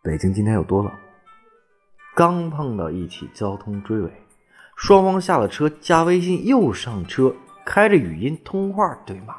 [0.00, 0.92] 北京今天有多冷？
[2.14, 4.12] 刚碰到一起交通追尾
[4.76, 7.34] 双方下了车加微信又上车
[7.66, 9.34] 开着语音通话对骂